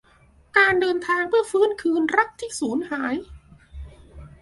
[0.57, 3.13] "การเดินทางเพื่อฟื้นคืนรักที่สูญหาย"